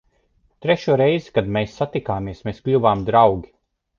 [0.65, 3.53] Trešo reizi, kad mēs satikāmies, mēs kļuvām draugi.